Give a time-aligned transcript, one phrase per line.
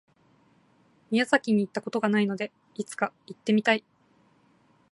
[1.11, 3.85] 宮崎に行った事がないので、いつか行ってみたい。